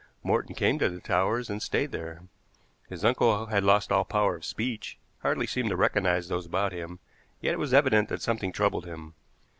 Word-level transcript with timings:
Morton 0.23 0.55
came 0.55 0.79
to 0.79 0.89
the 0.89 0.99
Towers 0.99 1.47
and 1.47 1.61
stayed 1.61 1.91
there. 1.91 2.23
His 2.89 3.05
uncle 3.05 3.45
had 3.45 3.63
lost 3.63 3.91
all 3.91 4.03
power 4.03 4.35
of 4.35 4.43
speech, 4.45 4.97
hardly 5.19 5.45
seemed 5.45 5.69
to 5.69 5.77
recognize 5.77 6.27
those 6.27 6.47
about 6.47 6.71
him, 6.73 6.97
yet 7.39 7.53
it 7.53 7.59
was 7.59 7.71
evident 7.71 8.09
that 8.09 8.23
something 8.23 8.51
troubled 8.51 8.87
him. 8.87 9.13